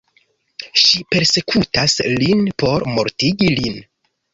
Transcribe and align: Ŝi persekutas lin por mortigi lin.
Ŝi 0.83 1.01
persekutas 1.11 1.97
lin 2.25 2.45
por 2.67 2.91
mortigi 2.99 3.57
lin. 3.65 3.83